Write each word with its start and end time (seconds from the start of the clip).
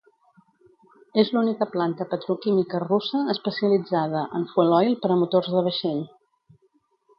És 1.23 1.27
l'única 1.35 1.67
planta 1.73 2.07
petroquímica 2.13 2.81
russa 2.85 3.21
especialitzada 3.35 4.25
en 4.41 4.49
fueloil 4.55 4.99
per 5.05 5.15
a 5.17 5.21
motors 5.23 5.55
de 5.57 5.67
vaixell. 5.71 6.05